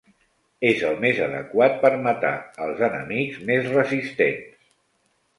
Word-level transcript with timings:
És 0.67 0.79
el 0.91 0.95
més 1.01 1.17
adequat 1.25 1.75
per 1.83 1.91
matar 2.07 2.31
els 2.67 2.81
enemics 2.87 3.37
més 3.51 3.69
resistents. 3.75 4.57